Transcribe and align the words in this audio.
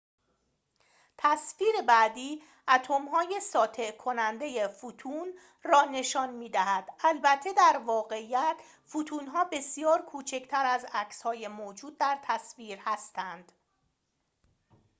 تصویر 1.17 1.81
بعدی 1.87 2.41
اتم‌های 2.67 3.39
ساطع 3.39 3.91
کننده 3.91 4.67
فوتون 4.67 5.33
را 5.63 5.81
نشان 5.81 6.29
می 6.29 6.49
دهد 6.49 6.89
البته 6.99 7.53
در 7.53 7.81
واقعیت 7.85 8.55
فوتون‌ها 8.85 9.45
بسیار 9.51 10.01
کوچکتر 10.01 10.65
از 10.65 10.85
عکسهای 10.93 11.47
موجود 11.47 11.97
در 11.97 12.19
تصویر 12.23 12.79
هستند 12.81 13.51